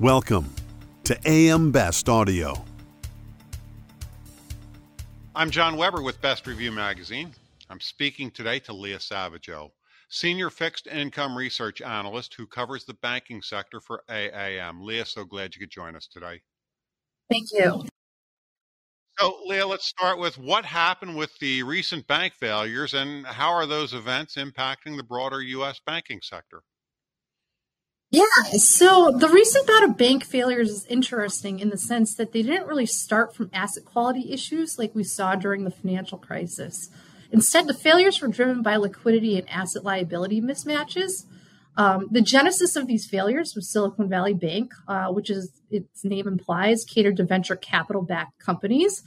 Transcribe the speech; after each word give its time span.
Welcome 0.00 0.54
to 1.02 1.18
AM 1.26 1.72
Best 1.72 2.08
Audio. 2.08 2.64
I'm 5.34 5.50
John 5.50 5.76
Weber 5.76 6.02
with 6.02 6.22
Best 6.22 6.46
Review 6.46 6.70
Magazine. 6.70 7.32
I'm 7.68 7.80
speaking 7.80 8.30
today 8.30 8.60
to 8.60 8.72
Leah 8.72 8.98
Savageau, 8.98 9.72
Senior 10.08 10.50
Fixed 10.50 10.86
Income 10.86 11.36
Research 11.36 11.82
Analyst 11.82 12.34
who 12.34 12.46
covers 12.46 12.84
the 12.84 12.94
banking 12.94 13.42
sector 13.42 13.80
for 13.80 14.04
AAM. 14.08 14.84
Leah, 14.84 15.04
so 15.04 15.24
glad 15.24 15.56
you 15.56 15.58
could 15.58 15.72
join 15.72 15.96
us 15.96 16.06
today. 16.06 16.42
Thank 17.28 17.48
you. 17.50 17.84
So, 19.18 19.36
Leah, 19.46 19.66
let's 19.66 19.88
start 19.88 20.20
with 20.20 20.38
what 20.38 20.64
happened 20.64 21.16
with 21.16 21.36
the 21.40 21.64
recent 21.64 22.06
bank 22.06 22.34
failures 22.34 22.94
and 22.94 23.26
how 23.26 23.50
are 23.50 23.66
those 23.66 23.94
events 23.94 24.36
impacting 24.36 24.96
the 24.96 25.02
broader 25.02 25.42
U.S. 25.42 25.80
banking 25.84 26.20
sector? 26.22 26.62
Yeah, 28.10 28.22
so 28.56 29.10
the 29.10 29.28
recent 29.28 29.66
bout 29.66 29.84
of 29.84 29.98
bank 29.98 30.24
failures 30.24 30.70
is 30.70 30.86
interesting 30.86 31.60
in 31.60 31.68
the 31.68 31.76
sense 31.76 32.14
that 32.14 32.32
they 32.32 32.42
didn't 32.42 32.66
really 32.66 32.86
start 32.86 33.36
from 33.36 33.50
asset 33.52 33.84
quality 33.84 34.32
issues 34.32 34.78
like 34.78 34.94
we 34.94 35.04
saw 35.04 35.34
during 35.34 35.64
the 35.64 35.70
financial 35.70 36.16
crisis. 36.16 36.88
Instead, 37.30 37.66
the 37.66 37.74
failures 37.74 38.22
were 38.22 38.28
driven 38.28 38.62
by 38.62 38.76
liquidity 38.76 39.36
and 39.36 39.46
asset 39.50 39.84
liability 39.84 40.40
mismatches. 40.40 41.26
Um, 41.76 42.08
the 42.10 42.22
genesis 42.22 42.76
of 42.76 42.86
these 42.86 43.06
failures 43.06 43.52
was 43.54 43.70
Silicon 43.70 44.08
Valley 44.08 44.32
Bank, 44.32 44.72
uh, 44.88 45.08
which 45.08 45.28
is 45.28 45.52
its 45.70 46.02
name 46.02 46.26
implies 46.26 46.86
catered 46.88 47.18
to 47.18 47.24
venture 47.24 47.56
capital 47.56 48.00
backed 48.00 48.38
companies. 48.38 49.02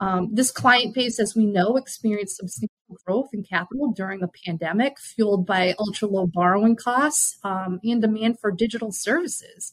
Um, 0.00 0.34
this 0.34 0.50
client 0.50 0.92
base, 0.92 1.20
as 1.20 1.36
we 1.36 1.46
know, 1.46 1.76
experienced 1.76 2.38
substantial 2.38 2.69
growth 3.04 3.30
in 3.32 3.42
capital 3.42 3.92
during 3.92 4.22
a 4.22 4.28
pandemic, 4.28 4.98
fueled 4.98 5.46
by 5.46 5.74
ultra 5.78 6.08
low 6.08 6.26
borrowing 6.26 6.76
costs 6.76 7.38
um, 7.44 7.80
and 7.84 8.00
demand 8.00 8.38
for 8.38 8.50
digital 8.50 8.92
services. 8.92 9.72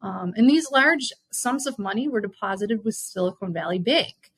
Um, 0.00 0.32
and 0.36 0.48
these 0.48 0.70
large 0.70 1.12
sums 1.30 1.66
of 1.66 1.78
money 1.78 2.08
were 2.08 2.20
deposited 2.20 2.84
with 2.84 2.94
Silicon 2.94 3.52
Valley 3.52 3.78
Bank. 3.78 4.32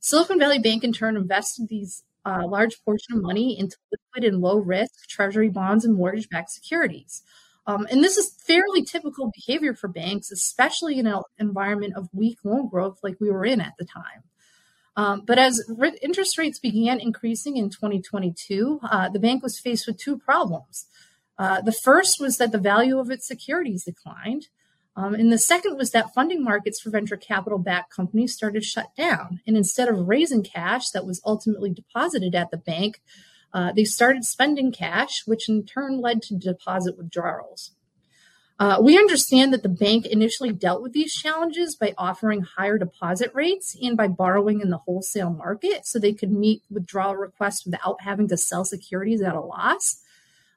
Silicon 0.00 0.38
Valley 0.38 0.58
Bank, 0.58 0.84
in 0.84 0.92
turn, 0.92 1.16
invested 1.16 1.68
these 1.68 2.04
uh, 2.24 2.46
large 2.46 2.82
portion 2.84 3.14
of 3.14 3.22
money 3.22 3.58
into 3.58 3.76
liquid 3.90 4.30
and 4.30 4.42
low 4.42 4.58
risk 4.58 5.08
treasury 5.08 5.48
bonds 5.48 5.84
and 5.84 5.96
mortgage 5.96 6.28
backed 6.28 6.50
securities. 6.50 7.22
Um, 7.66 7.86
and 7.90 8.02
this 8.02 8.16
is 8.16 8.36
fairly 8.46 8.82
typical 8.82 9.32
behavior 9.34 9.74
for 9.74 9.88
banks, 9.88 10.30
especially 10.30 10.98
in 10.98 11.06
an 11.06 11.22
environment 11.38 11.94
of 11.96 12.08
weak 12.12 12.38
loan 12.44 12.68
growth 12.68 12.98
like 13.02 13.16
we 13.20 13.30
were 13.30 13.44
in 13.44 13.60
at 13.60 13.74
the 13.78 13.84
time. 13.84 14.22
Um, 14.96 15.22
but 15.26 15.38
as 15.38 15.62
re- 15.68 15.98
interest 16.02 16.38
rates 16.38 16.58
began 16.58 17.00
increasing 17.00 17.56
in 17.56 17.68
2022, 17.68 18.80
uh, 18.82 19.08
the 19.10 19.18
bank 19.18 19.42
was 19.42 19.58
faced 19.58 19.86
with 19.86 19.98
two 19.98 20.18
problems. 20.18 20.86
Uh, 21.38 21.60
the 21.60 21.72
first 21.72 22.16
was 22.18 22.38
that 22.38 22.50
the 22.50 22.58
value 22.58 22.98
of 22.98 23.10
its 23.10 23.26
securities 23.26 23.84
declined. 23.84 24.46
Um, 24.96 25.14
and 25.14 25.30
the 25.30 25.38
second 25.38 25.76
was 25.76 25.90
that 25.90 26.14
funding 26.14 26.42
markets 26.42 26.80
for 26.80 26.88
venture 26.88 27.18
capital 27.18 27.58
backed 27.58 27.94
companies 27.94 28.32
started 28.32 28.60
to 28.60 28.66
shut 28.66 28.86
down. 28.96 29.40
And 29.46 29.54
instead 29.54 29.88
of 29.88 30.08
raising 30.08 30.42
cash 30.42 30.88
that 30.90 31.04
was 31.04 31.20
ultimately 31.26 31.70
deposited 31.70 32.34
at 32.34 32.50
the 32.50 32.56
bank, 32.56 33.02
uh, 33.52 33.72
they 33.72 33.84
started 33.84 34.24
spending 34.24 34.72
cash, 34.72 35.22
which 35.26 35.48
in 35.48 35.66
turn 35.66 36.00
led 36.00 36.22
to 36.22 36.36
deposit 36.36 36.96
withdrawals. 36.96 37.75
Uh, 38.58 38.78
we 38.80 38.96
understand 38.96 39.52
that 39.52 39.62
the 39.62 39.68
bank 39.68 40.06
initially 40.06 40.50
dealt 40.50 40.82
with 40.82 40.94
these 40.94 41.12
challenges 41.12 41.76
by 41.76 41.92
offering 41.98 42.40
higher 42.40 42.78
deposit 42.78 43.30
rates 43.34 43.76
and 43.82 43.96
by 43.96 44.08
borrowing 44.08 44.60
in 44.60 44.70
the 44.70 44.78
wholesale 44.78 45.30
market 45.30 45.86
so 45.86 45.98
they 45.98 46.14
could 46.14 46.32
meet 46.32 46.62
withdrawal 46.70 47.14
requests 47.14 47.66
without 47.66 48.00
having 48.00 48.26
to 48.28 48.36
sell 48.36 48.64
securities 48.64 49.20
at 49.20 49.34
a 49.34 49.40
loss. 49.40 50.00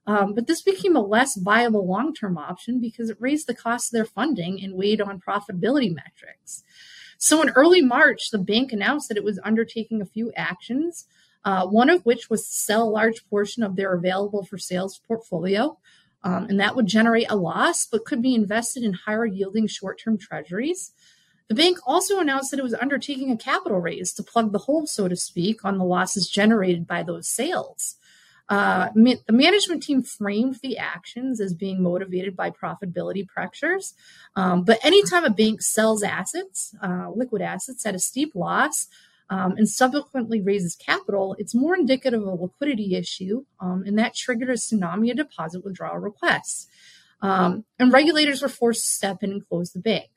Um, 0.08 0.34
but 0.34 0.48
this 0.48 0.62
became 0.62 0.96
a 0.96 1.02
less 1.02 1.38
viable 1.38 1.86
long 1.86 2.16
term 2.16 2.38
option 2.38 2.80
because 2.80 3.10
it 3.10 3.18
raised 3.20 3.48
the 3.48 3.54
cost 3.54 3.94
of 3.94 3.98
their 3.98 4.06
funding 4.06 4.64
and 4.64 4.76
weighed 4.76 5.02
on 5.02 5.20
profitability 5.20 5.94
metrics. 5.94 6.64
So 7.18 7.42
in 7.42 7.50
early 7.50 7.82
March, 7.82 8.30
the 8.32 8.38
bank 8.38 8.72
announced 8.72 9.10
that 9.10 9.18
it 9.18 9.26
was 9.26 9.42
undertaking 9.44 10.02
a 10.02 10.06
few 10.06 10.32
actions, 10.38 11.06
uh, 11.44 11.68
one 11.68 11.90
of 11.90 12.06
which 12.06 12.30
was 12.30 12.46
to 12.46 12.52
sell 12.52 12.88
a 12.88 12.90
large 12.90 13.28
portion 13.30 13.62
of 13.62 13.76
their 13.76 13.94
available 13.94 14.46
for 14.46 14.58
sales 14.58 15.02
portfolio. 15.06 15.78
Um, 16.24 16.48
and 16.50 16.60
that 16.60 16.76
would 16.76 16.88
generate 16.88 17.28
a 17.30 17.36
loss, 17.36 17.88
but 17.90 18.06
could 18.06 18.22
be 18.22 18.36
invested 18.36 18.84
in 18.84 18.94
higher 18.94 19.26
yielding 19.26 19.68
short 19.68 20.00
term 20.04 20.18
treasuries. 20.18 20.92
The 21.48 21.56
bank 21.56 21.80
also 21.86 22.20
announced 22.20 22.52
that 22.52 22.60
it 22.60 22.64
was 22.64 22.76
undertaking 22.76 23.32
a 23.32 23.38
capital 23.38 23.80
raise 23.80 24.14
to 24.14 24.24
plug 24.24 24.52
the 24.52 24.60
hole, 24.60 24.86
so 24.86 25.08
to 25.08 25.16
speak, 25.16 25.66
on 25.66 25.78
the 25.78 25.84
losses 25.86 26.30
generated 26.30 26.86
by 26.86 27.04
those 27.04 27.28
sales. 27.28 27.96
Uh, 28.50 28.90
ma- 28.96 29.14
the 29.28 29.34
management 29.34 29.84
team 29.84 30.04
framed 30.04 30.60
the 30.62 30.78
actions 30.78 31.40
as 31.40 31.54
being 31.54 31.82
motivated 31.82 32.36
by 32.36 32.50
profitability 32.50 33.28
pressures. 33.28 33.94
Um, 34.36 34.64
but 34.64 34.84
anytime 34.84 35.24
a 35.24 35.30
bank 35.30 35.62
sells 35.62 36.04
assets, 36.04 36.76
uh, 36.82 37.10
liquid 37.16 37.42
assets 37.42 37.86
at 37.86 37.96
a 37.96 38.00
steep 38.00 38.34
loss, 38.36 38.88
um, 39.30 39.56
and 39.58 39.70
subsequently 39.70 40.42
raises 40.42 40.76
capital, 40.76 41.36
it's 41.38 41.54
more 41.54 41.76
indicative 41.76 42.22
of 42.22 42.28
a 42.28 42.44
liquidity 42.44 42.96
issue, 42.96 43.46
um, 43.60 43.84
and 43.86 43.98
that 44.00 44.16
triggered 44.16 44.50
a 44.50 44.54
tsunami 44.54 45.12
of 45.12 45.18
deposit 45.18 45.64
withdrawal 45.64 45.98
requests. 45.98 46.68
Um, 47.22 47.66
and 47.78 47.92
regulators 47.92 48.42
were 48.42 48.50
forced 48.50 48.84
to 48.84 48.94
step 48.94 49.24
in 49.24 49.32
and 49.32 49.48
close 49.48 49.72
the 49.72 49.80
bank. 49.80 50.10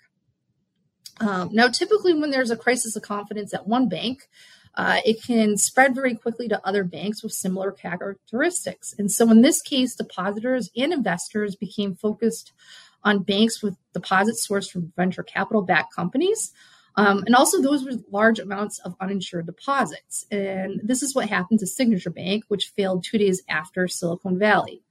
Um, 1.21 1.51
now, 1.53 1.69
typically, 1.69 2.15
when 2.15 2.31
there's 2.31 2.51
a 2.51 2.57
crisis 2.57 2.97
of 2.97 3.03
confidence 3.03 3.53
at 3.53 3.67
one 3.67 3.89
bank, 3.89 4.29
uh, 4.75 5.01
it 5.05 5.23
can 5.23 5.59
spread 5.59 5.95
very 5.95 6.15
quickly 6.15 6.49
to 6.49 6.67
other 6.67 6.83
banks 6.83 7.23
with 7.23 7.33
similar 7.33 7.71
characteristics. 7.71 8.95
And 8.99 9.11
so, 9.11 9.31
in 9.31 9.43
this 9.43 9.61
case, 9.61 9.95
depositors 9.95 10.71
and 10.77 10.93
investors 10.93 11.55
became 11.55 11.95
focused 11.95 12.53
on 13.05 13.25
banks 13.25 13.63
with 13.63 13.77
deposits 13.93 14.47
sourced 14.49 14.71
from 14.71 14.93
venture 14.97 15.23
capital 15.23 15.63
backed 15.63 15.95
companies 15.95 16.53
um, 16.97 17.23
and 17.27 17.35
also, 17.35 17.63
those 17.63 17.85
were 17.85 17.93
large 18.11 18.39
amounts 18.39 18.79
of 18.81 18.95
uninsured 19.01 19.47
deposits. 19.47 20.27
And 20.31 20.81
this 20.85 21.03
is 21.03 21.15
what 21.15 21.29
happened 21.29 21.61
to 21.61 21.67
Signature 21.67 22.11
Bank, 22.11 22.45
which 22.49 22.73
failed 22.77 23.05
two 23.05 23.19
days 23.19 23.43
after 23.49 23.89
Silicon 23.89 24.39
Valley. 24.39 24.83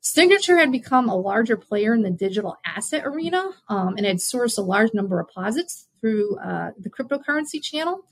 Signature 0.00 0.56
had 0.56 0.70
become 0.70 1.08
a 1.08 1.16
larger 1.16 1.56
player 1.56 1.92
in 1.92 2.02
the 2.02 2.12
digital 2.12 2.56
asset 2.64 3.02
arena 3.04 3.50
um, 3.68 3.96
and 3.96 4.06
had 4.06 4.18
sourced 4.18 4.56
a 4.56 4.62
large 4.62 4.94
number 4.94 5.18
of 5.18 5.26
deposits 5.26 5.88
through 6.00 6.38
uh, 6.38 6.70
the 6.78 6.90
cryptocurrency 6.90 7.60
channel. 7.60 8.04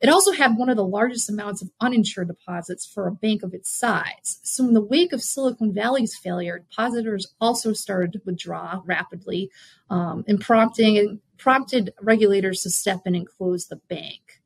It 0.00 0.08
also 0.08 0.30
had 0.32 0.56
one 0.56 0.68
of 0.68 0.76
the 0.76 0.86
largest 0.86 1.28
amounts 1.30 1.60
of 1.60 1.70
uninsured 1.80 2.28
deposits 2.28 2.86
for 2.86 3.08
a 3.08 3.12
bank 3.12 3.42
of 3.42 3.52
its 3.52 3.76
size. 3.76 4.38
So, 4.42 4.64
in 4.64 4.74
the 4.74 4.80
wake 4.80 5.12
of 5.12 5.22
Silicon 5.22 5.72
Valley's 5.72 6.16
failure, 6.16 6.58
depositors 6.58 7.34
also 7.40 7.72
started 7.72 8.12
to 8.12 8.22
withdraw 8.24 8.82
rapidly 8.84 9.50
um, 9.90 10.24
and 10.28 10.40
prompting 10.40 11.20
prompted 11.36 11.92
regulators 12.00 12.62
to 12.62 12.70
step 12.70 13.02
in 13.06 13.14
and 13.14 13.26
close 13.26 13.66
the 13.66 13.76
bank. 13.88 14.40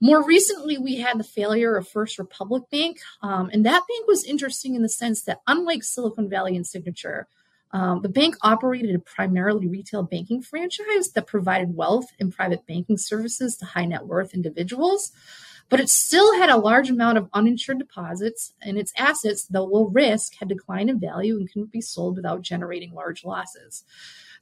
More 0.00 0.24
recently, 0.24 0.78
we 0.78 0.96
had 0.96 1.18
the 1.18 1.24
failure 1.24 1.76
of 1.76 1.88
First 1.88 2.18
Republic 2.18 2.64
Bank, 2.70 2.98
um, 3.22 3.50
and 3.52 3.64
that 3.64 3.84
bank 3.88 4.06
was 4.08 4.24
interesting 4.24 4.74
in 4.74 4.82
the 4.82 4.88
sense 4.88 5.22
that, 5.22 5.42
unlike 5.46 5.84
Silicon 5.84 6.28
Valley 6.28 6.56
and 6.56 6.66
Signature, 6.66 7.28
um, 7.70 8.02
the 8.02 8.08
bank 8.08 8.36
operated 8.42 8.94
a 8.94 8.98
primarily 8.98 9.68
retail 9.68 10.02
banking 10.02 10.42
franchise 10.42 11.12
that 11.14 11.26
provided 11.26 11.76
wealth 11.76 12.06
and 12.18 12.34
private 12.34 12.66
banking 12.66 12.98
services 12.98 13.56
to 13.56 13.64
high 13.64 13.86
net 13.86 14.06
worth 14.06 14.34
individuals, 14.34 15.12
but 15.72 15.80
it 15.80 15.88
still 15.88 16.38
had 16.38 16.50
a 16.50 16.58
large 16.58 16.90
amount 16.90 17.16
of 17.16 17.30
uninsured 17.32 17.78
deposits, 17.78 18.52
and 18.60 18.76
its 18.76 18.92
assets, 18.98 19.46
though 19.46 19.64
low 19.64 19.86
risk, 19.86 20.34
had 20.34 20.48
declined 20.48 20.90
in 20.90 21.00
value 21.00 21.38
and 21.38 21.50
couldn't 21.50 21.72
be 21.72 21.80
sold 21.80 22.16
without 22.16 22.42
generating 22.42 22.92
large 22.92 23.24
losses. 23.24 23.82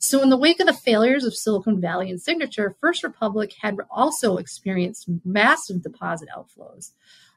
So, 0.01 0.23
in 0.23 0.31
the 0.31 0.37
wake 0.37 0.59
of 0.59 0.67
the 0.67 0.73
failures 0.73 1.23
of 1.23 1.37
Silicon 1.37 1.81
Valley 1.81 2.11
and 2.11 2.21
Signature, 2.21 2.75
First 2.81 3.05
Republic 3.05 3.55
had 3.61 3.77
also 3.93 4.39
experienced 4.39 5.09
massive 5.25 5.85
deposit 5.85 6.29
outflows. 6.37 6.91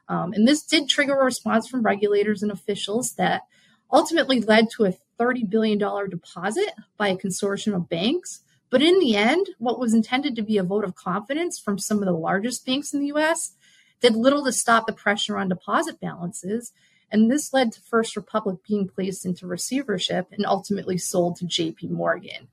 Um, 0.08 0.32
and 0.32 0.48
this 0.48 0.64
did 0.64 0.88
trigger 0.88 1.14
a 1.14 1.24
response 1.24 1.68
from 1.68 1.84
regulators 1.84 2.42
and 2.42 2.50
officials 2.50 3.12
that 3.12 3.42
ultimately 3.92 4.40
led 4.40 4.70
to 4.70 4.86
a 4.86 4.94
$30 5.20 5.48
billion 5.48 5.78
deposit 5.78 6.72
by 6.96 7.10
a 7.10 7.16
consortium 7.16 7.76
of 7.76 7.88
banks. 7.88 8.40
But 8.70 8.82
in 8.82 8.98
the 8.98 9.14
end, 9.14 9.50
what 9.58 9.78
was 9.78 9.94
intended 9.94 10.34
to 10.34 10.42
be 10.42 10.58
a 10.58 10.64
vote 10.64 10.82
of 10.82 10.96
confidence 10.96 11.60
from 11.60 11.78
some 11.78 11.98
of 11.98 12.06
the 12.06 12.12
largest 12.12 12.66
banks 12.66 12.92
in 12.92 12.98
the 12.98 13.12
US 13.12 13.52
did 14.04 14.16
little 14.16 14.44
to 14.44 14.52
stop 14.52 14.86
the 14.86 14.92
pressure 14.92 15.38
on 15.38 15.48
deposit 15.48 15.98
balances 15.98 16.74
and 17.10 17.30
this 17.30 17.54
led 17.54 17.72
to 17.72 17.80
First 17.80 18.16
Republic 18.16 18.58
being 18.68 18.86
placed 18.86 19.24
into 19.24 19.46
receivership 19.46 20.26
and 20.30 20.44
ultimately 20.44 20.98
sold 20.98 21.36
to 21.36 21.46
JP 21.46 21.88
Morgan. 21.88 22.48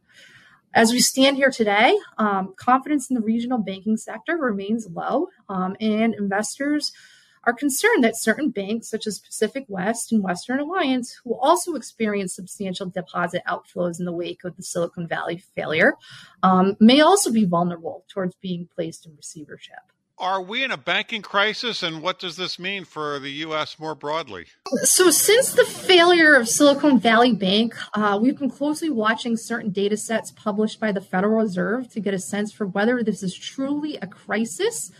As 0.73 0.93
we 0.93 1.01
stand 1.01 1.35
here 1.35 1.51
today, 1.51 1.97
um, 2.17 2.53
confidence 2.55 3.09
in 3.09 3.15
the 3.15 3.21
regional 3.21 3.57
banking 3.57 3.97
sector 3.97 4.37
remains 4.37 4.87
low, 4.89 5.27
um, 5.49 5.75
and 5.81 6.13
investors 6.13 6.93
are 7.43 7.51
concerned 7.51 8.05
that 8.05 8.17
certain 8.17 8.49
banks, 8.49 8.89
such 8.89 9.05
as 9.05 9.19
Pacific 9.19 9.65
West 9.67 10.13
and 10.13 10.23
Western 10.23 10.61
Alliance, 10.61 11.19
who 11.25 11.33
also 11.33 11.73
experienced 11.73 12.35
substantial 12.37 12.85
deposit 12.85 13.41
outflows 13.45 13.99
in 13.99 14.05
the 14.05 14.13
wake 14.13 14.45
of 14.45 14.55
the 14.55 14.63
Silicon 14.63 15.05
Valley 15.05 15.43
failure, 15.53 15.95
um, 16.43 16.77
may 16.79 17.01
also 17.01 17.29
be 17.29 17.43
vulnerable 17.43 18.05
towards 18.07 18.35
being 18.35 18.69
placed 18.73 19.05
in 19.05 19.17
receivership. 19.17 19.81
Are 20.21 20.39
we 20.39 20.63
in 20.63 20.69
a 20.69 20.77
banking 20.77 21.23
crisis, 21.23 21.81
and 21.81 22.03
what 22.03 22.19
does 22.19 22.35
this 22.35 22.59
mean 22.59 22.85
for 22.85 23.17
the 23.17 23.31
U.S. 23.45 23.79
more 23.79 23.95
broadly? 23.95 24.45
So, 24.83 25.09
since 25.09 25.53
the 25.53 25.65
failure 25.65 26.35
of 26.35 26.47
Silicon 26.47 26.99
Valley 26.99 27.33
Bank, 27.33 27.75
uh, 27.95 28.19
we've 28.21 28.37
been 28.37 28.51
closely 28.51 28.91
watching 28.91 29.35
certain 29.35 29.71
data 29.71 29.97
sets 29.97 30.29
published 30.29 30.79
by 30.79 30.91
the 30.91 31.01
Federal 31.01 31.41
Reserve 31.41 31.91
to 31.93 31.99
get 31.99 32.13
a 32.13 32.19
sense 32.19 32.53
for 32.53 32.67
whether 32.67 33.01
this 33.01 33.23
is 33.23 33.35
truly 33.35 33.97
a 33.97 34.05
crisis 34.05 34.91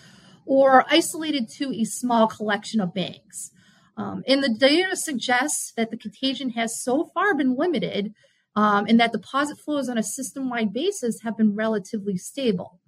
or 0.48 0.86
isolated 0.90 1.48
to 1.58 1.72
a 1.72 1.84
small 1.84 2.26
collection 2.26 2.82
of 2.82 2.92
banks. 2.92 3.52
Um, 3.98 4.24
and 4.28 4.44
the 4.44 4.50
data 4.50 4.96
suggests 4.96 5.72
that 5.78 5.92
the 5.92 5.98
contagion 5.98 6.50
has 6.52 6.82
so 6.82 7.12
far 7.14 7.36
been 7.36 7.56
limited 7.56 8.16
um, 8.56 8.86
and 8.88 9.00
that 9.00 9.12
deposit 9.12 9.60
flows 9.60 9.88
on 9.88 9.98
a 9.98 10.04
system 10.04 10.50
wide 10.50 10.74
basis 10.74 11.22
have 11.22 11.38
been 11.38 11.56
relatively 11.56 12.18
stable. 12.18 12.81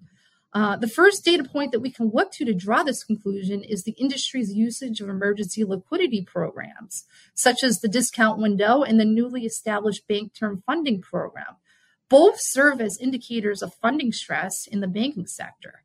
Uh, 0.54 0.76
the 0.76 0.88
first 0.88 1.24
data 1.24 1.42
point 1.42 1.72
that 1.72 1.80
we 1.80 1.90
can 1.90 2.10
look 2.14 2.30
to 2.30 2.44
to 2.44 2.54
draw 2.54 2.84
this 2.84 3.02
conclusion 3.02 3.64
is 3.64 3.82
the 3.82 3.96
industry's 3.98 4.54
usage 4.54 5.00
of 5.00 5.08
emergency 5.08 5.64
liquidity 5.64 6.22
programs, 6.22 7.04
such 7.34 7.64
as 7.64 7.80
the 7.80 7.88
discount 7.88 8.38
window 8.40 8.82
and 8.82 9.00
the 9.00 9.04
newly 9.04 9.44
established 9.44 10.06
bank 10.06 10.32
term 10.32 10.62
funding 10.64 11.02
program. 11.02 11.56
Both 12.08 12.36
serve 12.38 12.80
as 12.80 12.98
indicators 13.00 13.62
of 13.62 13.74
funding 13.74 14.12
stress 14.12 14.68
in 14.68 14.78
the 14.80 14.86
banking 14.86 15.26
sector. 15.26 15.82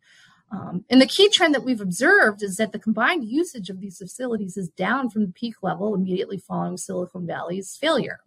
Um, 0.51 0.85
and 0.89 1.01
the 1.01 1.07
key 1.07 1.29
trend 1.29 1.55
that 1.55 1.63
we've 1.63 1.81
observed 1.81 2.43
is 2.43 2.55
that 2.57 2.71
the 2.71 2.79
combined 2.79 3.25
usage 3.25 3.69
of 3.69 3.79
these 3.79 3.97
facilities 3.97 4.57
is 4.57 4.69
down 4.69 5.09
from 5.09 5.25
the 5.25 5.31
peak 5.31 5.55
level 5.63 5.95
immediately 5.95 6.37
following 6.37 6.77
Silicon 6.77 7.25
Valley's 7.25 7.75
failure. 7.79 8.19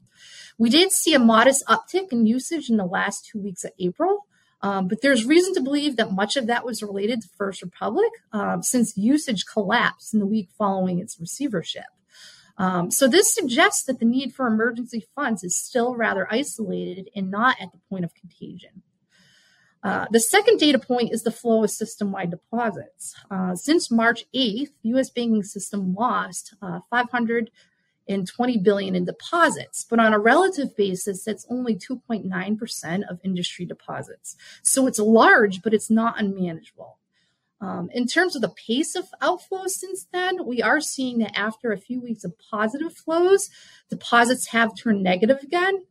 We 0.59 0.71
did 0.71 0.93
see 0.93 1.15
a 1.15 1.19
modest 1.19 1.65
uptick 1.67 2.13
in 2.13 2.27
usage 2.27 2.69
in 2.69 2.77
the 2.77 2.85
last 2.85 3.27
two 3.27 3.41
weeks 3.41 3.65
of 3.65 3.73
April, 3.79 4.27
um, 4.63 4.89
but 4.89 5.03
there's 5.03 5.25
reason 5.25 5.55
to 5.55 5.61
believe 5.61 5.97
that 5.97 6.13
much 6.13 6.37
of 6.37 6.47
that 6.47 6.65
was 6.65 6.83
related 6.83 7.23
to 7.23 7.29
First 7.37 7.63
Republic, 7.63 8.11
um, 8.33 8.63
since 8.63 8.97
usage 8.97 9.45
collapsed 9.45 10.15
in 10.15 10.21
the 10.21 10.27
week 10.27 10.49
following 10.57 11.01
its 11.01 11.19
receivership. 11.19 11.85
Um, 12.59 12.91
so 12.91 13.09
this 13.09 13.35
suggests 13.35 13.83
that 13.85 13.99
the 13.99 14.05
need 14.05 14.35
for 14.35 14.47
emergency 14.47 15.07
funds 15.15 15.43
is 15.43 15.57
still 15.57 15.97
rather 15.97 16.29
isolated 16.31 17.09
and 17.17 17.31
not 17.31 17.57
at 17.61 17.73
the 17.73 17.79
point 17.89 18.05
of 18.05 18.15
contagion. 18.15 18.83
Uh, 19.83 20.07
the 20.13 20.21
second 20.21 20.59
data 20.59 20.79
point 20.79 21.13
is 21.13 21.25
the 21.25 21.33
flow 21.33 21.65
of 21.65 21.71
system-wide 21.71 22.31
deposits. 22.31 23.17
Uh, 23.31 23.57
since 23.57 23.91
March 23.91 24.27
8th, 24.33 24.71
U.S. 24.83 25.11
banking 25.11 25.43
system 25.43 25.95
lost 25.95 26.55
uh, 26.63 26.81
500 26.89 27.51
and 28.09 28.27
20 28.27 28.59
billion 28.59 28.95
in 28.95 29.05
deposits 29.05 29.85
but 29.89 29.99
on 29.99 30.13
a 30.13 30.19
relative 30.19 30.77
basis 30.77 31.25
that's 31.25 31.47
only 31.49 31.75
2.9% 31.75 33.11
of 33.11 33.21
industry 33.23 33.65
deposits. 33.65 34.37
So 34.63 34.87
it's 34.87 34.99
large 34.99 35.63
but 35.63 35.75
it's 35.75 35.91
not 35.91 36.21
unmanageable. 36.21 36.99
Um, 37.61 37.91
in 37.93 38.09
terms 38.09 38.35
of 38.35 38.43
the 38.43 38.49
pace 38.49 38.97
of 38.97 39.07
outflows 39.21 39.71
since 39.71 40.07
then 40.13 40.47
we 40.47 40.61
are 40.63 40.81
seeing 40.81 41.19
that 41.19 41.37
after 41.39 41.73
a 41.73 41.79
few 41.79 42.01
weeks 42.01 42.25
of 42.25 42.35
positive 42.39 42.95
flows 42.95 43.51
deposits 43.89 44.49
have 44.49 44.77
turned 44.77 45.03
negative 45.03 45.39
again. 45.43 45.85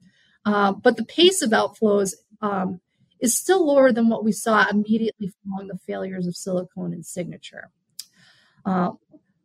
Uh, 0.45 0.73
but 0.73 0.97
the 0.97 1.05
pace 1.05 1.41
of 1.41 1.51
outflows 1.51 2.13
um, 2.41 2.81
is 3.19 3.37
still 3.37 3.65
lower 3.65 3.91
than 3.91 4.09
what 4.09 4.23
we 4.23 4.31
saw 4.31 4.67
immediately 4.69 5.31
following 5.43 5.67
the 5.67 5.77
failures 5.77 6.27
of 6.27 6.35
silicon 6.35 6.91
and 6.91 7.05
signature. 7.05 7.69
Uh, 8.65 8.91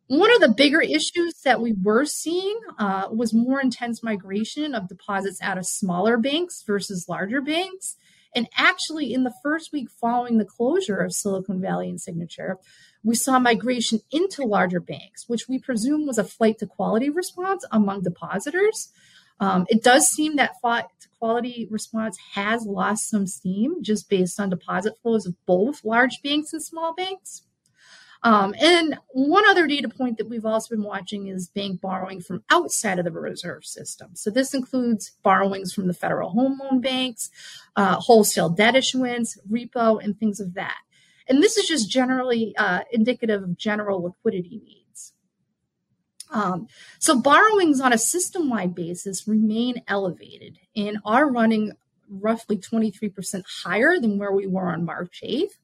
one 0.07 0.33
of 0.33 0.39
the 0.41 0.53
bigger 0.55 0.81
issues 0.81 1.41
that 1.43 1.61
we 1.61 1.73
were 1.81 2.05
seeing 2.05 2.57
uh, 2.79 3.07
was 3.11 3.33
more 3.33 3.59
intense 3.59 4.01
migration 4.01 4.73
of 4.73 4.87
deposits 4.87 5.39
out 5.41 5.57
of 5.57 5.65
smaller 5.65 6.17
banks 6.17 6.63
versus 6.65 7.07
larger 7.09 7.41
banks. 7.41 7.97
And 8.33 8.47
actually, 8.55 9.13
in 9.13 9.23
the 9.23 9.33
first 9.43 9.71
week 9.73 9.89
following 9.89 10.37
the 10.37 10.45
closure 10.45 10.97
of 10.97 11.13
Silicon 11.13 11.61
Valley 11.61 11.89
and 11.89 11.99
Signature, 11.99 12.57
we 13.03 13.15
saw 13.15 13.39
migration 13.39 13.99
into 14.11 14.43
larger 14.43 14.79
banks, 14.79 15.25
which 15.27 15.47
we 15.49 15.59
presume 15.59 16.05
was 16.05 16.17
a 16.17 16.23
flight 16.23 16.59
to 16.59 16.67
quality 16.67 17.09
response 17.09 17.65
among 17.71 18.03
depositors. 18.03 18.91
Um, 19.39 19.65
it 19.69 19.83
does 19.83 20.07
seem 20.07 20.35
that 20.35 20.59
flight 20.61 20.85
to 21.01 21.07
quality 21.19 21.67
response 21.69 22.17
has 22.33 22.65
lost 22.65 23.09
some 23.09 23.27
steam 23.27 23.83
just 23.83 24.09
based 24.09 24.39
on 24.39 24.49
deposit 24.49 24.93
flows 25.01 25.25
of 25.25 25.35
both 25.45 25.83
large 25.83 26.21
banks 26.23 26.53
and 26.53 26.63
small 26.63 26.93
banks. 26.93 27.43
Um, 28.23 28.55
and 28.59 28.97
one 29.09 29.47
other 29.47 29.67
data 29.67 29.89
point 29.89 30.17
that 30.17 30.27
we've 30.27 30.45
also 30.45 30.75
been 30.75 30.83
watching 30.83 31.27
is 31.27 31.47
bank 31.47 31.81
borrowing 31.81 32.21
from 32.21 32.43
outside 32.49 32.99
of 32.99 33.05
the 33.05 33.11
reserve 33.11 33.65
system. 33.65 34.11
So 34.15 34.29
this 34.29 34.53
includes 34.53 35.11
borrowings 35.23 35.73
from 35.73 35.87
the 35.87 35.93
federal 35.93 36.31
home 36.31 36.59
loan 36.61 36.81
banks, 36.81 37.29
uh, 37.75 37.97
wholesale 37.99 38.49
debt 38.49 38.75
issuance, 38.75 39.37
repo, 39.49 40.03
and 40.03 40.19
things 40.19 40.39
of 40.39 40.55
that. 40.55 40.77
And 41.27 41.43
this 41.43 41.57
is 41.57 41.67
just 41.67 41.89
generally 41.89 42.55
uh, 42.57 42.81
indicative 42.91 43.43
of 43.43 43.57
general 43.57 44.03
liquidity 44.03 44.61
needs. 44.63 45.13
Um, 46.31 46.67
so 46.99 47.19
borrowings 47.19 47.79
on 47.79 47.93
a 47.93 47.97
system-wide 47.97 48.75
basis 48.75 49.27
remain 49.27 49.81
elevated 49.87 50.59
and 50.75 50.97
are 51.05 51.29
running 51.29 51.73
roughly 52.09 52.57
23% 52.57 53.43
higher 53.63 53.99
than 53.99 54.17
where 54.17 54.31
we 54.31 54.47
were 54.47 54.69
on 54.69 54.85
March 54.85 55.21
8th. 55.23 55.57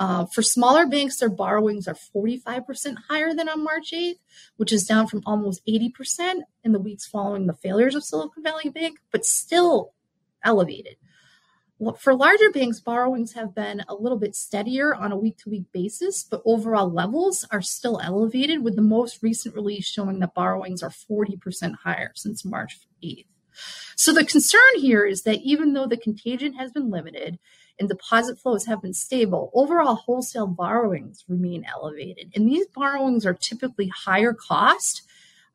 Uh, 0.00 0.24
for 0.32 0.40
smaller 0.40 0.86
banks, 0.86 1.18
their 1.18 1.28
borrowings 1.28 1.86
are 1.86 1.94
45% 1.94 2.96
higher 3.10 3.34
than 3.34 3.50
on 3.50 3.62
March 3.62 3.92
8th, 3.92 4.14
which 4.56 4.72
is 4.72 4.86
down 4.86 5.06
from 5.06 5.22
almost 5.26 5.60
80% 5.68 6.40
in 6.64 6.72
the 6.72 6.80
weeks 6.80 7.06
following 7.06 7.46
the 7.46 7.52
failures 7.52 7.94
of 7.94 8.02
Silicon 8.02 8.42
Valley 8.42 8.70
Bank, 8.70 8.98
but 9.12 9.26
still 9.26 9.92
elevated. 10.42 10.96
For 11.98 12.14
larger 12.14 12.50
banks, 12.50 12.80
borrowings 12.80 13.34
have 13.34 13.54
been 13.54 13.84
a 13.88 13.94
little 13.94 14.18
bit 14.18 14.34
steadier 14.34 14.94
on 14.94 15.12
a 15.12 15.18
week 15.18 15.36
to 15.38 15.50
week 15.50 15.64
basis, 15.70 16.24
but 16.24 16.42
overall 16.46 16.90
levels 16.90 17.46
are 17.50 17.62
still 17.62 18.00
elevated, 18.02 18.64
with 18.64 18.76
the 18.76 18.82
most 18.82 19.22
recent 19.22 19.54
release 19.54 19.86
showing 19.86 20.18
that 20.20 20.34
borrowings 20.34 20.82
are 20.82 20.90
40% 20.90 21.74
higher 21.84 22.12
since 22.14 22.42
March 22.42 22.80
8th. 23.04 23.26
So 23.96 24.14
the 24.14 24.24
concern 24.24 24.60
here 24.76 25.04
is 25.04 25.22
that 25.22 25.40
even 25.42 25.74
though 25.74 25.86
the 25.86 25.96
contagion 25.98 26.54
has 26.54 26.70
been 26.70 26.90
limited 26.90 27.38
and 27.80 27.88
deposit 27.88 28.38
flows 28.38 28.66
have 28.66 28.82
been 28.82 28.94
stable, 28.94 29.50
overall 29.54 29.96
wholesale 29.96 30.46
borrowings 30.46 31.24
remain 31.26 31.64
elevated. 31.64 32.30
And 32.36 32.48
these 32.48 32.66
borrowings 32.68 33.24
are 33.26 33.34
typically 33.34 33.88
higher 33.88 34.34
cost 34.34 35.02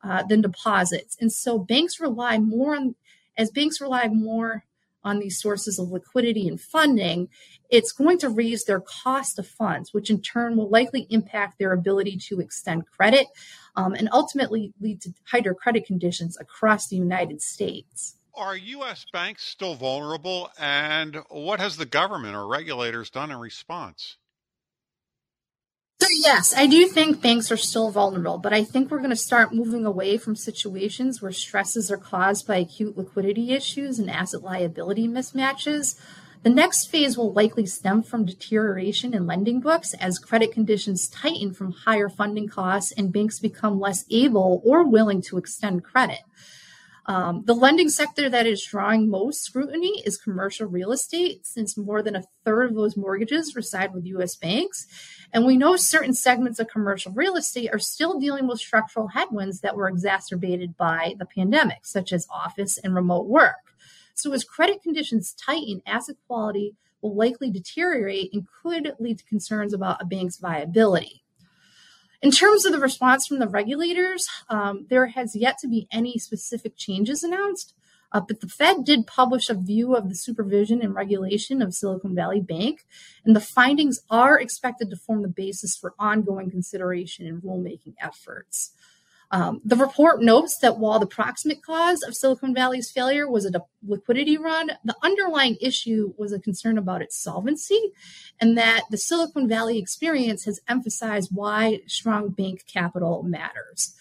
uh, 0.02 0.24
than 0.24 0.42
deposits. 0.42 1.16
And 1.20 1.32
so 1.32 1.58
banks 1.58 2.00
rely 2.00 2.38
more 2.38 2.76
on, 2.76 2.96
as 3.38 3.50
banks 3.50 3.80
rely 3.80 4.08
more 4.08 4.64
on 5.04 5.20
these 5.20 5.40
sources 5.40 5.78
of 5.78 5.90
liquidity 5.90 6.48
and 6.48 6.60
funding, 6.60 7.28
it's 7.70 7.92
going 7.92 8.18
to 8.18 8.28
raise 8.28 8.64
their 8.64 8.80
cost 8.80 9.38
of 9.38 9.46
funds, 9.46 9.94
which 9.94 10.10
in 10.10 10.20
turn 10.20 10.56
will 10.56 10.68
likely 10.68 11.06
impact 11.10 11.58
their 11.58 11.72
ability 11.72 12.18
to 12.28 12.40
extend 12.40 12.86
credit 12.86 13.28
um, 13.76 13.94
and 13.94 14.08
ultimately 14.12 14.72
lead 14.80 15.00
to 15.00 15.14
tighter 15.30 15.54
credit 15.54 15.86
conditions 15.86 16.36
across 16.40 16.88
the 16.88 16.96
United 16.96 17.40
States. 17.40 18.15
Are 18.36 18.56
U.S. 18.56 19.06
banks 19.12 19.44
still 19.44 19.74
vulnerable, 19.74 20.50
and 20.58 21.16
what 21.30 21.58
has 21.58 21.78
the 21.78 21.86
government 21.86 22.36
or 22.36 22.46
regulators 22.46 23.08
done 23.08 23.30
in 23.30 23.38
response? 23.38 24.18
So, 26.02 26.08
yes, 26.18 26.54
I 26.54 26.66
do 26.66 26.86
think 26.86 27.22
banks 27.22 27.50
are 27.50 27.56
still 27.56 27.90
vulnerable, 27.90 28.36
but 28.36 28.52
I 28.52 28.62
think 28.62 28.90
we're 28.90 28.98
going 28.98 29.08
to 29.08 29.16
start 29.16 29.54
moving 29.54 29.86
away 29.86 30.18
from 30.18 30.36
situations 30.36 31.22
where 31.22 31.32
stresses 31.32 31.90
are 31.90 31.96
caused 31.96 32.46
by 32.46 32.56
acute 32.56 32.98
liquidity 32.98 33.52
issues 33.52 33.98
and 33.98 34.10
asset 34.10 34.42
liability 34.42 35.08
mismatches. 35.08 35.98
The 36.42 36.50
next 36.50 36.88
phase 36.88 37.16
will 37.16 37.32
likely 37.32 37.64
stem 37.64 38.02
from 38.02 38.26
deterioration 38.26 39.14
in 39.14 39.26
lending 39.26 39.60
books 39.60 39.94
as 39.94 40.18
credit 40.18 40.52
conditions 40.52 41.08
tighten 41.08 41.54
from 41.54 41.72
higher 41.72 42.10
funding 42.10 42.48
costs 42.48 42.92
and 42.92 43.12
banks 43.12 43.38
become 43.38 43.80
less 43.80 44.04
able 44.10 44.60
or 44.62 44.86
willing 44.86 45.22
to 45.22 45.38
extend 45.38 45.82
credit. 45.82 46.20
Um, 47.08 47.44
the 47.44 47.54
lending 47.54 47.88
sector 47.88 48.28
that 48.28 48.46
is 48.46 48.64
drawing 48.64 49.08
most 49.08 49.44
scrutiny 49.44 50.02
is 50.04 50.16
commercial 50.16 50.66
real 50.66 50.90
estate, 50.90 51.46
since 51.46 51.76
more 51.76 52.02
than 52.02 52.16
a 52.16 52.24
third 52.44 52.70
of 52.70 52.74
those 52.74 52.96
mortgages 52.96 53.54
reside 53.54 53.94
with 53.94 54.06
U.S. 54.06 54.34
banks. 54.34 54.86
And 55.32 55.46
we 55.46 55.56
know 55.56 55.76
certain 55.76 56.14
segments 56.14 56.58
of 56.58 56.68
commercial 56.68 57.12
real 57.12 57.36
estate 57.36 57.70
are 57.72 57.78
still 57.78 58.18
dealing 58.18 58.48
with 58.48 58.58
structural 58.58 59.08
headwinds 59.08 59.60
that 59.60 59.76
were 59.76 59.88
exacerbated 59.88 60.76
by 60.76 61.14
the 61.18 61.26
pandemic, 61.26 61.86
such 61.86 62.12
as 62.12 62.26
office 62.28 62.76
and 62.78 62.94
remote 62.94 63.26
work. 63.26 63.54
So, 64.14 64.32
as 64.32 64.42
credit 64.42 64.82
conditions 64.82 65.34
tighten, 65.34 65.82
asset 65.86 66.16
quality 66.26 66.74
will 67.02 67.14
likely 67.14 67.50
deteriorate 67.50 68.30
and 68.32 68.46
could 68.62 68.94
lead 68.98 69.18
to 69.18 69.24
concerns 69.26 69.72
about 69.72 70.02
a 70.02 70.06
bank's 70.06 70.38
viability. 70.38 71.22
In 72.26 72.32
terms 72.32 72.66
of 72.66 72.72
the 72.72 72.80
response 72.80 73.24
from 73.24 73.38
the 73.38 73.46
regulators, 73.46 74.26
um, 74.48 74.84
there 74.90 75.06
has 75.06 75.36
yet 75.36 75.58
to 75.58 75.68
be 75.68 75.86
any 75.92 76.18
specific 76.18 76.76
changes 76.76 77.22
announced. 77.22 77.72
Uh, 78.10 78.20
but 78.20 78.40
the 78.40 78.48
Fed 78.48 78.84
did 78.84 79.06
publish 79.06 79.48
a 79.48 79.54
view 79.54 79.94
of 79.94 80.08
the 80.08 80.16
supervision 80.16 80.82
and 80.82 80.92
regulation 80.92 81.62
of 81.62 81.72
Silicon 81.72 82.16
Valley 82.16 82.40
Bank, 82.40 82.84
and 83.24 83.36
the 83.36 83.40
findings 83.40 84.00
are 84.10 84.40
expected 84.40 84.90
to 84.90 84.96
form 84.96 85.22
the 85.22 85.28
basis 85.28 85.76
for 85.76 85.94
ongoing 86.00 86.50
consideration 86.50 87.28
and 87.28 87.42
rulemaking 87.42 87.94
efforts. 88.00 88.72
Um, 89.32 89.60
the 89.64 89.76
report 89.76 90.22
notes 90.22 90.56
that 90.62 90.78
while 90.78 90.98
the 91.00 91.06
proximate 91.06 91.62
cause 91.62 92.02
of 92.02 92.14
Silicon 92.14 92.54
Valley's 92.54 92.90
failure 92.90 93.28
was 93.28 93.44
a 93.44 93.62
liquidity 93.84 94.38
run, 94.38 94.70
the 94.84 94.94
underlying 95.02 95.56
issue 95.60 96.14
was 96.16 96.32
a 96.32 96.38
concern 96.38 96.78
about 96.78 97.02
its 97.02 97.20
solvency, 97.20 97.92
and 98.40 98.56
that 98.56 98.82
the 98.90 98.98
Silicon 98.98 99.48
Valley 99.48 99.78
experience 99.78 100.44
has 100.44 100.60
emphasized 100.68 101.30
why 101.32 101.80
strong 101.86 102.28
bank 102.28 102.64
capital 102.66 103.24
matters. 103.24 103.94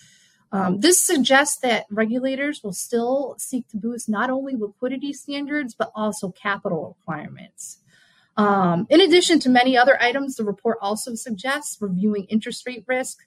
Um, 0.52 0.80
this 0.80 1.02
suggests 1.02 1.60
that 1.64 1.86
regulators 1.90 2.62
will 2.64 2.72
still 2.72 3.36
seek 3.40 3.68
to 3.70 3.78
boost 3.78 4.08
not 4.08 4.30
only 4.30 4.56
liquidity 4.56 5.12
standards, 5.12 5.74
but 5.74 5.92
also 5.96 6.32
capital 6.32 6.96
requirements. 6.98 7.80
Um, 8.38 8.86
in 8.90 9.02
addition 9.02 9.40
to 9.42 9.50
many 9.50 9.78
other 9.78 10.02
items, 10.02 10.36
the 10.36 10.44
report 10.44 10.78
also 10.82 11.16
suggests 11.16 11.78
reviewing 11.82 12.26
interest 12.26 12.66
rate 12.68 12.84
risk, 12.88 13.20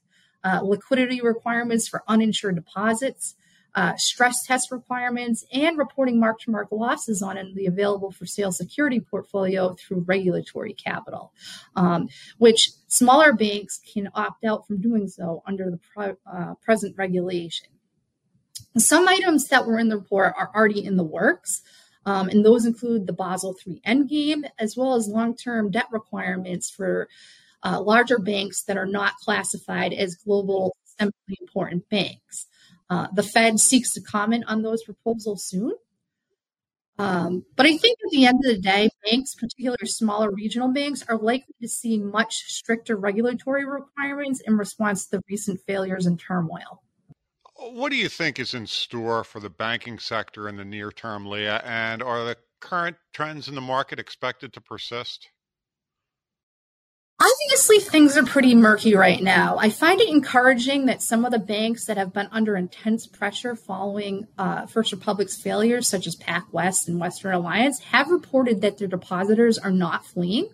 uh, 0.45 0.61
liquidity 0.63 1.21
requirements 1.21 1.89
for 1.89 2.03
uninsured 2.09 2.55
deposits, 2.55 3.35
uh, 3.75 3.97
stress 3.97 4.45
test 4.47 4.71
requirements, 4.71 5.45
and 5.53 5.79
reporting 5.79 6.19
mark 6.19 6.41
to 6.41 6.51
market 6.51 6.75
losses 6.75 7.23
on 7.23 7.37
the 7.55 7.67
available 7.67 8.11
for 8.11 8.27
sale 8.27 8.51
security 8.51 9.01
portfolio 9.01 9.75
through 9.75 10.01
regulatory 10.01 10.73
capital, 10.73 11.33
um, 11.77 12.09
which 12.39 12.71
smaller 12.89 13.33
banks 13.33 13.81
can 13.93 14.11
opt 14.15 14.45
out 14.45 14.67
from 14.67 14.81
doing 14.81 15.07
so 15.09 15.43
under 15.47 15.71
the 15.71 15.79
pre- 15.95 16.15
uh, 16.27 16.55
present 16.63 16.97
regulation. 16.97 17.69
Some 18.77 19.09
items 19.09 19.49
that 19.49 19.67
were 19.67 19.79
in 19.79 19.89
the 19.89 19.99
report 19.99 20.35
are 20.37 20.51
already 20.55 20.85
in 20.85 20.97
the 20.97 21.05
works. 21.05 21.63
Um, 22.07 22.31
and 22.31 22.43
those 22.43 22.65
include 22.65 23.07
the 23.07 23.13
Basel 23.13 23.55
III 23.67 23.83
endgame, 23.87 24.49
as 24.59 24.79
well 24.79 24.95
as 24.95 25.09
long 25.09 25.37
term 25.37 25.71
debt 25.71 25.89
requirements 25.91 26.71
for 26.71 27.07
uh, 27.65 27.81
larger 27.81 28.19
banks 28.19 28.65
that 28.65 28.77
are 28.77 28.87
not 28.87 29.15
classified 29.17 29.93
as 29.93 30.15
global 30.15 30.77
systemically 30.87 31.41
important 31.41 31.89
banks. 31.89 32.47
Uh, 32.91 33.09
the 33.13 33.23
Fed 33.23 33.61
seeks 33.61 33.93
to 33.93 34.01
comment 34.01 34.45
on 34.47 34.63
those 34.63 34.83
proposals 34.83 35.45
soon. 35.45 35.73
Um, 37.01 37.45
but 37.55 37.65
I 37.65 37.77
think 37.77 37.99
at 38.05 38.11
the 38.11 38.27
end 38.27 38.41
of 38.45 38.57
the 38.57 38.61
day, 38.61 38.89
banks, 39.05 39.35
particularly 39.35 39.87
smaller 39.87 40.33
regional 40.33 40.73
banks, 40.73 41.05
are 41.09 41.17
likely 41.17 41.55
to 41.63 41.69
see 41.69 41.99
much 41.99 42.35
stricter 42.47 42.97
regulatory 42.97 43.65
requirements 43.65 44.41
in 44.41 44.57
response 44.57 45.05
to 45.07 45.19
the 45.19 45.23
recent 45.31 45.61
failures 45.67 46.07
and 46.07 46.19
turmoil. 46.19 46.83
What 47.55 47.91
do 47.91 47.97
you 47.97 48.09
think 48.09 48.39
is 48.39 48.55
in 48.55 48.67
store 48.67 49.23
for 49.23 49.39
the 49.41 49.51
banking 49.51 49.99
sector 49.99 50.49
in 50.49 50.57
the 50.57 50.65
near 50.65 50.91
term, 50.91 51.27
Leah? 51.27 51.63
And 51.65 52.03
are 52.03 52.25
the 52.25 52.37
current 52.61 52.97
trends 53.13 53.49
in 53.49 53.55
the 53.55 53.61
market 53.61 54.01
expected 54.01 54.53
to 54.55 54.61
persist? 54.61 55.29
Obviously, 57.21 57.81
things 57.81 58.17
are 58.17 58.25
pretty 58.25 58.55
murky 58.55 58.95
right 58.95 59.21
now. 59.21 59.57
I 59.59 59.71
find 59.71 60.01
it 60.01 60.09
encouraging 60.09 60.87
that 60.87 61.03
some 61.03 61.25
of 61.25 61.33
the 61.33 61.41
banks 61.41 61.87
that 61.87 61.97
have 61.97 62.13
been 62.13 62.29
under 62.31 62.57
intense 62.57 63.09
pressure 63.09 63.57
following 63.57 64.29
uh, 64.39 64.67
First 64.67 64.93
Republic's 64.93 65.37
failures, 65.37 65.89
such 65.89 66.07
as 66.07 66.15
PacWest 66.15 66.87
and 66.87 67.01
Western 67.01 67.35
Alliance, 67.35 67.81
have 67.81 68.09
reported 68.09 68.61
that 68.61 68.79
their 68.79 68.87
depositors 68.87 69.59
are 69.59 69.73
not 69.73 70.07
fleeing. 70.07 70.49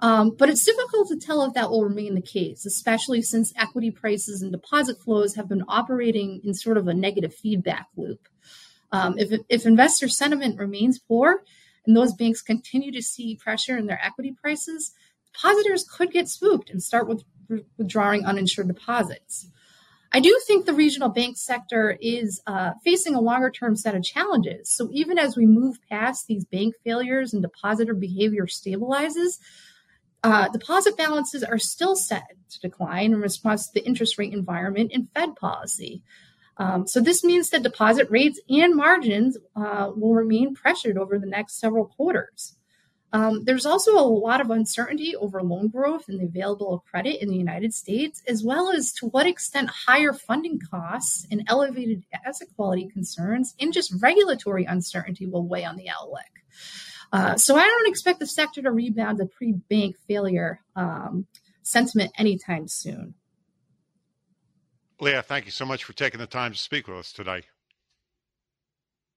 Um, 0.00 0.34
but 0.38 0.48
it's 0.48 0.64
difficult 0.64 1.08
to 1.08 1.18
tell 1.18 1.42
if 1.42 1.52
that 1.52 1.70
will 1.70 1.84
remain 1.84 2.14
the 2.14 2.22
case, 2.22 2.64
especially 2.64 3.20
since 3.20 3.52
equity 3.56 3.90
prices 3.90 4.40
and 4.40 4.50
deposit 4.50 4.98
flows 4.98 5.34
have 5.34 5.50
been 5.50 5.64
operating 5.68 6.40
in 6.42 6.54
sort 6.54 6.78
of 6.78 6.88
a 6.88 6.94
negative 6.94 7.34
feedback 7.34 7.88
loop. 7.96 8.26
Um, 8.92 9.18
if, 9.18 9.38
if 9.50 9.66
investor 9.66 10.08
sentiment 10.08 10.58
remains 10.58 10.98
poor 10.98 11.42
and 11.86 11.94
those 11.94 12.14
banks 12.14 12.40
continue 12.40 12.90
to 12.92 13.02
see 13.02 13.36
pressure 13.36 13.76
in 13.76 13.86
their 13.86 14.00
equity 14.02 14.34
prices, 14.40 14.94
depositors 15.32 15.84
could 15.84 16.10
get 16.10 16.28
spooked 16.28 16.70
and 16.70 16.82
start 16.82 17.08
with, 17.08 17.22
withdrawing 17.78 18.24
uninsured 18.24 18.68
deposits. 18.68 19.46
I 20.12 20.20
do 20.20 20.40
think 20.46 20.66
the 20.66 20.74
regional 20.74 21.08
bank 21.08 21.36
sector 21.36 21.96
is 22.00 22.42
uh, 22.46 22.72
facing 22.82 23.14
a 23.14 23.20
longer 23.20 23.50
term 23.50 23.76
set 23.76 23.94
of 23.94 24.02
challenges. 24.02 24.72
So 24.74 24.88
even 24.92 25.18
as 25.18 25.36
we 25.36 25.46
move 25.46 25.76
past 25.88 26.26
these 26.26 26.44
bank 26.44 26.74
failures 26.84 27.32
and 27.32 27.42
depositor 27.42 27.94
behavior 27.94 28.46
stabilizes, 28.46 29.38
uh, 30.22 30.48
deposit 30.48 30.96
balances 30.96 31.44
are 31.44 31.58
still 31.58 31.94
set 31.94 32.26
to 32.50 32.60
decline 32.60 33.12
in 33.12 33.20
response 33.20 33.66
to 33.66 33.72
the 33.74 33.86
interest 33.86 34.18
rate 34.18 34.32
environment 34.32 34.90
and 34.92 35.08
Fed 35.14 35.36
policy. 35.36 36.02
Um, 36.56 36.86
so 36.86 37.00
this 37.00 37.24
means 37.24 37.50
that 37.50 37.62
deposit 37.62 38.08
rates 38.10 38.38
and 38.48 38.74
margins 38.74 39.38
uh, 39.56 39.92
will 39.96 40.14
remain 40.14 40.54
pressured 40.54 40.98
over 40.98 41.18
the 41.18 41.26
next 41.26 41.58
several 41.58 41.86
quarters. 41.86 42.56
Um, 43.12 43.44
there's 43.44 43.66
also 43.66 43.98
a 43.98 44.06
lot 44.06 44.40
of 44.40 44.50
uncertainty 44.50 45.16
over 45.16 45.42
loan 45.42 45.68
growth 45.68 46.08
and 46.08 46.20
the 46.20 46.26
available 46.26 46.72
of 46.72 46.84
credit 46.84 47.20
in 47.20 47.28
the 47.28 47.36
United 47.36 47.74
States, 47.74 48.22
as 48.28 48.44
well 48.44 48.70
as 48.70 48.92
to 48.94 49.06
what 49.06 49.26
extent 49.26 49.68
higher 49.86 50.12
funding 50.12 50.60
costs 50.70 51.26
and 51.30 51.42
elevated 51.48 52.04
asset 52.24 52.48
quality 52.54 52.88
concerns 52.88 53.54
and 53.58 53.72
just 53.72 53.92
regulatory 54.00 54.64
uncertainty 54.64 55.26
will 55.26 55.46
weigh 55.46 55.64
on 55.64 55.76
the 55.76 55.88
outlook. 55.88 56.20
Uh, 57.12 57.36
so 57.36 57.56
I 57.56 57.64
don't 57.64 57.88
expect 57.88 58.20
the 58.20 58.26
sector 58.26 58.62
to 58.62 58.70
rebound 58.70 59.18
to 59.18 59.26
pre-bank 59.26 59.96
failure 60.06 60.60
um, 60.76 61.26
sentiment 61.62 62.12
anytime 62.16 62.68
soon. 62.68 63.14
Leah, 65.00 65.22
thank 65.22 65.46
you 65.46 65.50
so 65.50 65.64
much 65.64 65.82
for 65.82 65.94
taking 65.94 66.20
the 66.20 66.26
time 66.26 66.52
to 66.52 66.58
speak 66.58 66.86
with 66.86 66.98
us 66.98 67.12
today. 67.12 67.42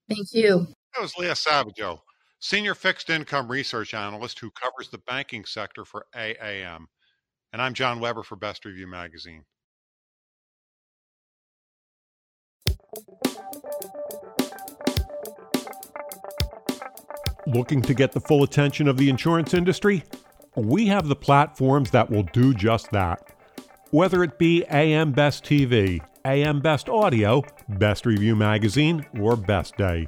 Thank 0.09 0.27
you. 0.33 0.67
That 0.95 1.01
was 1.01 1.13
Leah 1.17 1.33
Savageau 1.33 1.99
senior 2.43 2.75
fixed 2.75 3.09
income 3.09 3.49
research 3.49 3.93
analyst 3.93 4.37
who 4.37 4.47
mm-hmm. 4.47 4.65
covers 4.65 4.89
the 4.89 4.97
banking 5.07 5.45
sector 5.45 5.85
for 5.85 6.05
AAM. 6.13 6.85
And 7.53 7.61
I'm 7.61 7.73
John 7.73 8.01
Weber 8.01 8.23
for 8.23 8.35
Best 8.35 8.65
Review 8.65 8.85
Magazine. 8.85 9.45
Looking 17.47 17.81
to 17.81 17.93
get 17.93 18.11
the 18.11 18.19
full 18.19 18.43
attention 18.43 18.87
of 18.87 18.97
the 18.97 19.09
insurance 19.09 19.53
industry? 19.53 20.03
We 20.55 20.87
have 20.87 21.07
the 21.07 21.15
platforms 21.15 21.91
that 21.91 22.09
will 22.09 22.23
do 22.33 22.53
just 22.53 22.91
that. 22.91 23.21
Whether 23.91 24.21
it 24.23 24.37
be 24.37 24.65
AM 24.69 25.11
Best 25.13 25.45
TV, 25.45 26.01
AM 26.25 26.59
Best 26.59 26.89
Audio, 26.89 27.43
Best 27.69 28.05
Review 28.05 28.35
Magazine, 28.35 29.05
or 29.19 29.35
Best 29.37 29.77
Day. 29.77 30.07